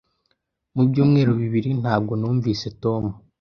Mu 0.75 0.81
byumweru 0.89 1.31
bibiri 1.41 1.69
ntabwo 1.81 2.13
numvise 2.19 2.67
Tom. 2.83 3.03